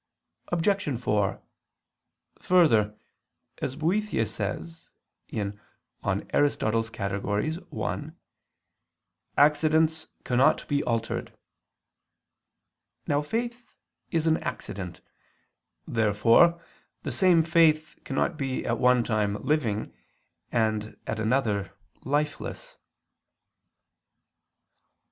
Obj. 0.47 0.99
4: 0.99 1.39
Further, 2.39 2.97
as 3.61 3.75
Boethius 3.75 4.33
says 4.33 4.89
(In 5.27 5.59
Categ. 6.01 7.23
Arist. 7.23 7.67
i), 7.83 8.09
"accidents 9.37 10.07
cannot 10.23 10.67
be 10.67 10.83
altered." 10.85 11.37
Now 13.05 13.21
faith 13.21 13.75
is 14.09 14.25
an 14.25 14.37
accident. 14.37 15.01
Therefore 15.87 16.59
the 17.03 17.11
same 17.11 17.43
faith 17.43 17.99
cannot 18.03 18.37
be 18.37 18.65
at 18.65 18.79
one 18.79 19.03
time 19.03 19.35
living, 19.43 19.93
and 20.51 20.97
at 21.05 21.19
another, 21.19 21.75
lifeless. 22.03 22.77